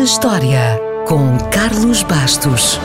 na 0.00 0.04
História, 0.04 0.80
com 1.06 1.36
Carlos 1.50 2.02
Bastos. 2.02 2.80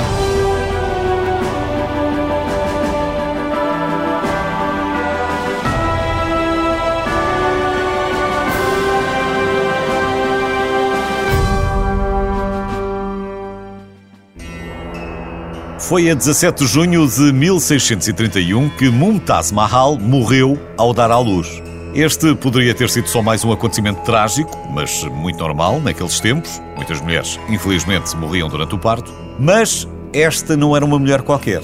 Foi 15.79 16.09
a 16.09 16.13
17 16.13 16.66
de 16.66 16.68
junho 16.68 17.07
de 17.07 17.32
1631 17.32 18.70
que 18.71 18.89
Mumtaz 18.89 19.54
Mahal 19.54 19.97
morreu 19.97 20.59
ao 20.77 20.93
dar 20.93 21.11
à 21.11 21.20
luz. 21.20 21.64
Este 21.96 22.36
poderia 22.36 22.73
ter 22.73 22.89
sido 22.89 23.07
só 23.07 23.21
mais 23.21 23.46
um 23.46 23.54
acontecimento 23.54 24.02
trágico, 24.02 24.51
mas 24.69 25.06
muito 25.06 25.39
normal 25.39 25.79
naqueles 25.79 26.19
tempos. 26.19 26.61
Muitas 26.75 27.00
mulheres, 27.00 27.39
infelizmente, 27.47 28.14
morriam 28.18 28.50
durante 28.50 28.75
o 28.75 28.78
parto. 28.78 29.14
Mas 29.39 29.88
esta 30.11 30.57
não 30.57 30.75
era 30.75 30.83
uma 30.83 31.00
mulher 31.00 31.21
qualquer. 31.21 31.61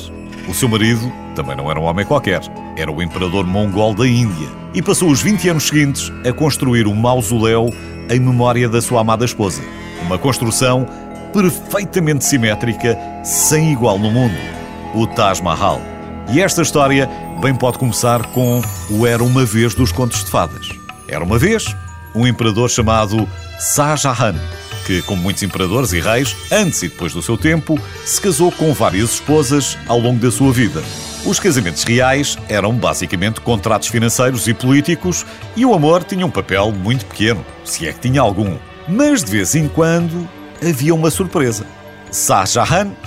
O 0.47 0.53
seu 0.53 0.69
marido 0.69 1.11
também 1.35 1.53
não 1.53 1.69
era 1.69 1.77
um 1.77 1.83
homem 1.83 2.05
qualquer. 2.05 2.39
Era 2.77 2.89
o 2.89 3.03
imperador 3.03 3.45
mongol 3.45 3.93
da 3.93 4.07
Índia. 4.07 4.47
E 4.73 4.81
passou 4.81 5.09
os 5.11 5.21
20 5.21 5.49
anos 5.49 5.63
seguintes 5.63 6.09
a 6.25 6.31
construir 6.31 6.87
um 6.87 6.95
mausoléu 6.95 7.67
em 8.09 8.19
memória 8.21 8.69
da 8.69 8.81
sua 8.81 9.01
amada 9.01 9.25
esposa. 9.25 9.61
Uma 10.01 10.17
construção 10.17 10.87
perfeitamente 11.33 12.23
simétrica, 12.23 12.97
sem 13.25 13.73
igual 13.73 13.99
no 13.99 14.09
mundo. 14.09 14.37
O 14.95 15.05
Taj 15.07 15.43
Mahal. 15.43 15.81
E 16.29 16.39
esta 16.39 16.61
história 16.61 17.09
bem 17.41 17.53
pode 17.53 17.77
começar 17.77 18.25
com 18.27 18.61
o 18.89 19.05
Era 19.05 19.23
uma 19.23 19.43
vez 19.43 19.75
dos 19.75 19.91
contos 19.91 20.23
de 20.23 20.31
fadas. 20.31 20.69
Era 21.07 21.23
uma 21.23 21.37
vez 21.37 21.75
um 22.15 22.25
imperador 22.25 22.69
chamado 22.69 23.27
Shah 23.59 23.95
Jahan, 23.95 24.35
que, 24.85 25.01
como 25.01 25.21
muitos 25.21 25.43
imperadores 25.43 25.91
e 25.93 25.99
reis, 25.99 26.35
antes 26.51 26.83
e 26.83 26.87
depois 26.87 27.13
do 27.13 27.21
seu 27.21 27.37
tempo, 27.37 27.79
se 28.05 28.21
casou 28.21 28.51
com 28.51 28.73
várias 28.73 29.11
esposas 29.11 29.77
ao 29.87 29.99
longo 29.99 30.19
da 30.19 30.31
sua 30.31 30.51
vida. 30.51 30.81
Os 31.25 31.39
casamentos 31.39 31.83
reais 31.83 32.37
eram 32.49 32.73
basicamente 32.73 33.41
contratos 33.41 33.89
financeiros 33.89 34.47
e 34.47 34.53
políticos 34.53 35.25
e 35.55 35.65
o 35.65 35.73
amor 35.73 36.03
tinha 36.03 36.25
um 36.25 36.31
papel 36.31 36.71
muito 36.71 37.05
pequeno, 37.05 37.45
se 37.63 37.87
é 37.87 37.93
que 37.93 37.99
tinha 37.99 38.21
algum. 38.21 38.57
Mas 38.87 39.23
de 39.23 39.31
vez 39.31 39.53
em 39.53 39.67
quando 39.67 40.27
havia 40.61 40.95
uma 40.95 41.11
surpresa. 41.11 41.65
Shah 42.11 42.43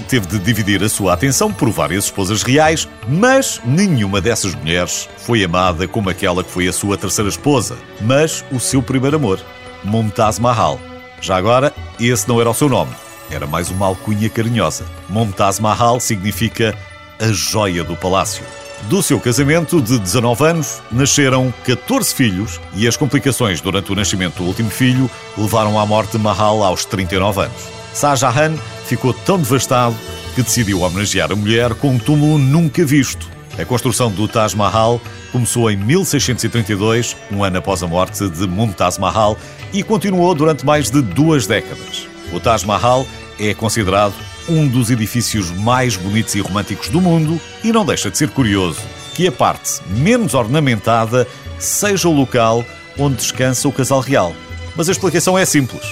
teve 0.08 0.26
de 0.26 0.38
dividir 0.38 0.82
a 0.82 0.88
sua 0.88 1.12
atenção 1.12 1.52
por 1.52 1.68
várias 1.70 2.04
esposas 2.04 2.42
reais, 2.42 2.88
mas 3.06 3.60
nenhuma 3.62 4.18
dessas 4.18 4.54
mulheres 4.54 5.08
foi 5.18 5.44
amada 5.44 5.86
como 5.86 6.08
aquela 6.08 6.42
que 6.42 6.50
foi 6.50 6.66
a 6.68 6.72
sua 6.72 6.96
terceira 6.96 7.28
esposa, 7.28 7.76
mas 8.00 8.42
o 8.50 8.58
seu 8.58 8.82
primeiro 8.82 9.16
amor, 9.16 9.38
Mumtaz 9.84 10.38
Mahal. 10.38 10.80
Já 11.20 11.36
agora, 11.36 11.72
esse 12.00 12.26
não 12.26 12.40
era 12.40 12.48
o 12.48 12.54
seu 12.54 12.68
nome, 12.68 12.92
era 13.30 13.46
mais 13.46 13.70
uma 13.70 13.86
alcunha 13.86 14.30
carinhosa. 14.30 14.86
Mumtaz 15.10 15.60
Mahal 15.60 16.00
significa 16.00 16.74
a 17.20 17.26
joia 17.30 17.84
do 17.84 17.94
palácio. 17.96 18.42
Do 18.84 19.02
seu 19.02 19.20
casamento 19.20 19.82
de 19.82 19.98
19 19.98 20.44
anos, 20.44 20.82
nasceram 20.90 21.52
14 21.64 22.14
filhos 22.14 22.60
e 22.74 22.88
as 22.88 22.96
complicações 22.96 23.60
durante 23.60 23.92
o 23.92 23.94
nascimento 23.94 24.36
do 24.36 24.44
último 24.44 24.70
filho 24.70 25.10
levaram 25.36 25.78
à 25.78 25.84
morte 25.84 26.12
de 26.12 26.18
Mahal 26.18 26.62
aos 26.62 26.86
39 26.86 27.42
anos. 27.42 27.74
Shah 27.94 28.16
Jahan 28.16 28.56
ficou 28.86 29.12
tão 29.12 29.38
devastado 29.38 29.96
que 30.34 30.42
decidiu 30.42 30.82
homenagear 30.82 31.30
a 31.30 31.36
mulher 31.36 31.74
com 31.74 31.90
um 31.90 31.98
túmulo 31.98 32.38
nunca 32.38 32.84
visto. 32.84 33.28
A 33.58 33.64
construção 33.64 34.10
do 34.10 34.26
Taj 34.26 34.56
Mahal 34.56 35.00
começou 35.30 35.70
em 35.70 35.76
1632, 35.76 37.16
um 37.30 37.44
ano 37.44 37.58
após 37.58 37.82
a 37.82 37.86
morte 37.86 38.28
de 38.28 38.46
Mumtaz 38.46 38.98
Mahal, 38.98 39.38
e 39.72 39.82
continuou 39.82 40.34
durante 40.34 40.66
mais 40.66 40.90
de 40.90 41.00
duas 41.00 41.46
décadas. 41.46 42.08
O 42.32 42.40
Taj 42.40 42.66
Mahal 42.66 43.06
é 43.38 43.54
considerado 43.54 44.14
um 44.48 44.66
dos 44.66 44.90
edifícios 44.90 45.50
mais 45.50 45.96
bonitos 45.96 46.34
e 46.34 46.40
românticos 46.40 46.88
do 46.88 47.00
mundo 47.00 47.40
e 47.62 47.72
não 47.72 47.84
deixa 47.86 48.10
de 48.10 48.18
ser 48.18 48.28
curioso 48.30 48.80
que 49.14 49.28
a 49.28 49.32
parte 49.32 49.80
menos 49.86 50.34
ornamentada 50.34 51.26
seja 51.58 52.08
o 52.08 52.12
local 52.12 52.64
onde 52.98 53.16
descansa 53.16 53.68
o 53.68 53.72
casal 53.72 54.00
real. 54.00 54.34
Mas 54.76 54.88
a 54.88 54.92
explicação 54.92 55.38
é 55.38 55.44
simples. 55.44 55.84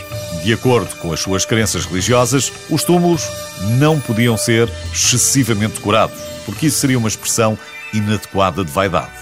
De 0.43 0.53
acordo 0.53 0.97
com 0.97 1.13
as 1.13 1.21
suas 1.21 1.45
crenças 1.45 1.85
religiosas, 1.85 2.53
os 2.69 2.83
túmulos 2.83 3.29
não 3.79 4.01
podiam 4.01 4.37
ser 4.37 4.69
excessivamente 4.93 5.75
decorados, 5.75 6.19
porque 6.45 6.67
isso 6.67 6.81
seria 6.81 6.99
uma 6.99 7.09
expressão 7.09 7.57
inadequada 7.95 8.65
de 8.65 8.71
vaidade. 8.73 9.13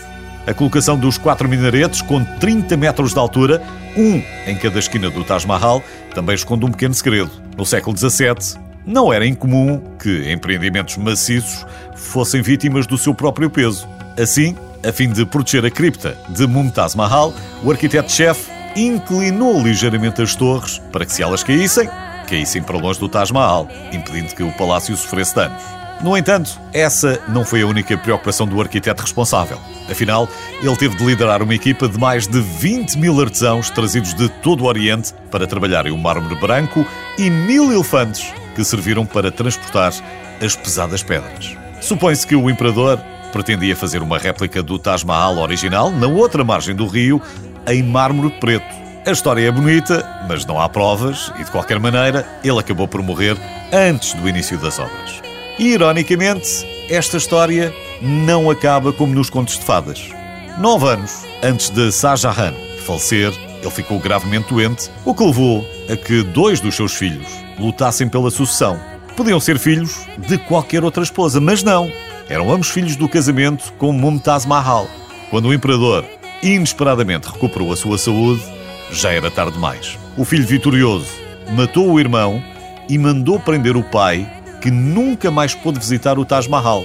A 0.46 0.54
colocação 0.54 0.98
dos 0.98 1.18
quatro 1.18 1.46
minaretes, 1.46 2.00
com 2.00 2.24
30 2.24 2.74
metros 2.78 3.12
de 3.12 3.18
altura, 3.18 3.62
um 3.94 4.22
em 4.46 4.56
cada 4.56 4.78
esquina 4.78 5.10
do 5.10 5.22
Taj 5.22 5.46
Mahal, 5.46 5.82
também 6.14 6.34
esconde 6.34 6.64
um 6.64 6.70
pequeno 6.70 6.94
segredo. 6.94 7.30
No 7.54 7.66
século 7.66 7.96
XVII, 7.96 8.58
não 8.86 9.12
era 9.12 9.26
incomum 9.26 9.78
que 9.98 10.32
empreendimentos 10.32 10.96
maciços 10.96 11.66
fossem 11.94 12.40
vítimas 12.40 12.86
do 12.86 12.96
seu 12.96 13.14
próprio 13.14 13.50
peso. 13.50 13.86
Assim, 14.18 14.56
a 14.82 14.90
fim 14.90 15.10
de 15.10 15.26
proteger 15.26 15.66
a 15.66 15.70
cripta 15.70 16.16
de 16.30 16.46
Mumtaz 16.46 16.94
Mahal, 16.94 17.34
o 17.62 17.70
arquiteto-chefe 17.70 18.59
inclinou 18.76 19.62
ligeiramente 19.62 20.22
as 20.22 20.34
torres 20.34 20.80
para 20.92 21.04
que, 21.04 21.12
se 21.12 21.22
elas 21.22 21.42
caíssem, 21.42 21.88
caíssem 22.28 22.62
para 22.62 22.78
longe 22.78 23.00
do 23.00 23.08
Taj 23.08 23.32
Mahal, 23.32 23.68
impedindo 23.92 24.34
que 24.34 24.42
o 24.42 24.52
palácio 24.52 24.96
sofresse 24.96 25.34
danos. 25.34 25.62
No 26.02 26.16
entanto, 26.16 26.58
essa 26.72 27.20
não 27.28 27.44
foi 27.44 27.60
a 27.60 27.66
única 27.66 27.96
preocupação 27.98 28.46
do 28.46 28.58
arquiteto 28.58 29.02
responsável. 29.02 29.58
Afinal, 29.90 30.26
ele 30.62 30.76
teve 30.76 30.96
de 30.96 31.04
liderar 31.04 31.42
uma 31.42 31.54
equipa 31.54 31.86
de 31.86 31.98
mais 31.98 32.26
de 32.26 32.40
20 32.40 32.96
mil 32.96 33.20
artesãos 33.20 33.68
trazidos 33.68 34.14
de 34.14 34.28
todo 34.28 34.64
o 34.64 34.66
Oriente 34.66 35.12
para 35.30 35.46
trabalharem 35.46 35.92
o 35.92 35.98
mármore 35.98 36.36
branco 36.36 36.86
e 37.18 37.28
mil 37.28 37.70
elefantes 37.70 38.32
que 38.54 38.64
serviram 38.64 39.04
para 39.04 39.30
transportar 39.30 39.92
as 40.40 40.56
pesadas 40.56 41.02
pedras. 41.02 41.54
Supõe-se 41.82 42.26
que 42.26 42.34
o 42.34 42.48
imperador 42.48 42.98
pretendia 43.30 43.76
fazer 43.76 44.02
uma 44.02 44.18
réplica 44.18 44.62
do 44.62 44.78
Taj 44.78 45.04
Mahal 45.04 45.36
original 45.38 45.90
na 45.90 46.06
outra 46.06 46.42
margem 46.42 46.74
do 46.74 46.86
rio, 46.86 47.20
em 47.66 47.82
mármore 47.82 48.30
preto. 48.40 48.80
A 49.06 49.10
história 49.10 49.46
é 49.46 49.50
bonita, 49.50 50.06
mas 50.28 50.44
não 50.44 50.60
há 50.60 50.68
provas 50.68 51.32
e, 51.38 51.44
de 51.44 51.50
qualquer 51.50 51.78
maneira, 51.78 52.26
ele 52.44 52.58
acabou 52.58 52.86
por 52.86 53.02
morrer 53.02 53.36
antes 53.72 54.14
do 54.14 54.28
início 54.28 54.58
das 54.58 54.78
obras. 54.78 55.22
E, 55.58 55.68
ironicamente, 55.68 56.66
esta 56.88 57.16
história 57.16 57.74
não 58.00 58.50
acaba 58.50 58.92
como 58.92 59.14
nos 59.14 59.30
contos 59.30 59.58
de 59.58 59.64
fadas. 59.64 60.10
Nove 60.58 60.88
anos 60.88 61.24
antes 61.42 61.70
de 61.70 61.90
Shah 61.90 62.16
Jahan 62.16 62.54
falecer, 62.90 63.32
ele 63.62 63.70
ficou 63.70 63.98
gravemente 64.00 64.48
doente, 64.48 64.90
o 65.04 65.14
que 65.14 65.24
levou 65.24 65.64
a 65.88 65.96
que 65.96 66.22
dois 66.22 66.60
dos 66.60 66.74
seus 66.74 66.94
filhos 66.94 67.28
lutassem 67.58 68.08
pela 68.08 68.30
sucessão. 68.30 68.80
Podiam 69.16 69.38
ser 69.38 69.58
filhos 69.58 70.06
de 70.18 70.38
qualquer 70.38 70.82
outra 70.82 71.02
esposa, 71.02 71.40
mas 71.40 71.62
não. 71.62 71.90
Eram 72.28 72.50
ambos 72.50 72.70
filhos 72.70 72.96
do 72.96 73.08
casamento 73.08 73.72
com 73.74 73.92
Mumtaz 73.92 74.46
Mahal. 74.46 74.88
Quando 75.30 75.48
o 75.48 75.54
imperador 75.54 76.04
inesperadamente 76.42 77.28
recuperou 77.28 77.72
a 77.72 77.76
sua 77.76 77.98
saúde, 77.98 78.42
já 78.90 79.12
era 79.12 79.30
tarde 79.30 79.52
demais. 79.52 79.98
O 80.16 80.24
filho 80.24 80.46
vitorioso 80.46 81.10
matou 81.52 81.90
o 81.90 82.00
irmão 82.00 82.42
e 82.88 82.98
mandou 82.98 83.38
prender 83.38 83.76
o 83.76 83.82
pai, 83.82 84.28
que 84.60 84.70
nunca 84.70 85.30
mais 85.30 85.54
pôde 85.54 85.78
visitar 85.78 86.18
o 86.18 86.24
Taj 86.24 86.48
Mahal. 86.48 86.84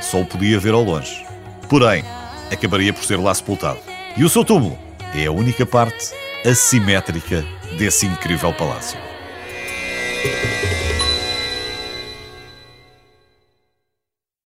Só 0.00 0.20
o 0.20 0.26
podia 0.26 0.58
ver 0.58 0.74
ao 0.74 0.84
longe. 0.84 1.24
Porém, 1.68 2.04
acabaria 2.52 2.92
por 2.92 3.04
ser 3.04 3.18
lá 3.18 3.34
sepultado. 3.34 3.78
E 4.16 4.24
o 4.24 4.28
seu 4.28 4.44
túmulo 4.44 4.78
é 5.14 5.26
a 5.26 5.32
única 5.32 5.64
parte 5.64 6.12
assimétrica 6.44 7.44
desse 7.78 8.06
incrível 8.06 8.52
palácio. 8.52 9.05